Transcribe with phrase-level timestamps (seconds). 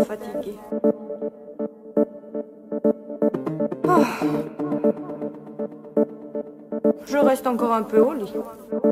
[0.00, 0.58] fatiguée.
[3.86, 4.00] Ah.
[7.06, 8.32] Je reste encore un peu au lit.
[8.36, 8.90] Ah.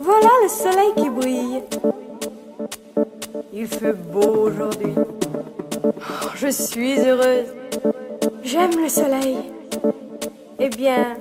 [0.00, 1.62] Voilà le soleil qui brille.
[3.52, 4.94] Il fait beau aujourd'hui.
[4.96, 7.46] Oh, je suis heureuse.
[8.42, 9.38] J'aime le soleil.
[10.58, 11.16] Eh bien,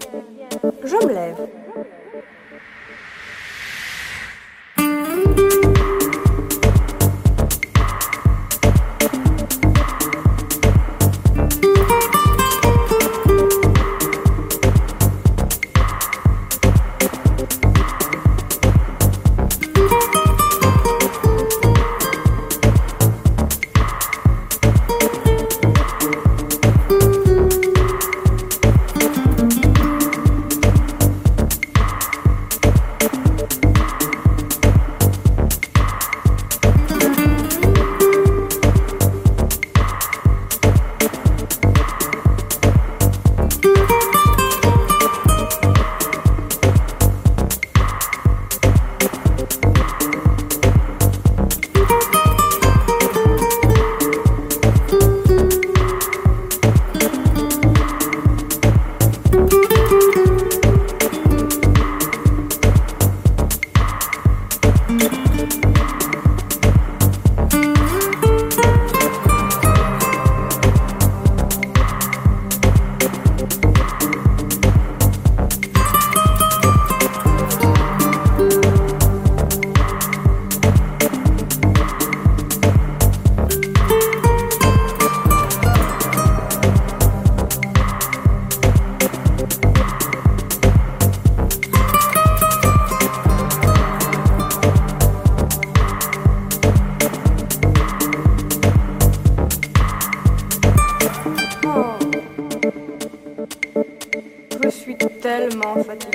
[105.76, 106.12] en fait.